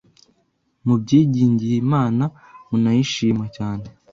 mubyingingiye 0.85 1.75
imana 1.83 2.23
munayishima 2.69 3.45
cyane 3.55 3.85